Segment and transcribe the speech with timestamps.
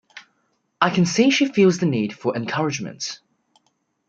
[0.81, 3.19] I can see she feels the need for encouragement.